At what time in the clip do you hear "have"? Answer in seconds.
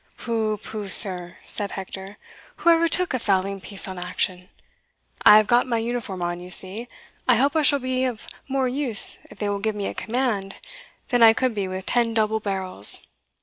5.37-5.45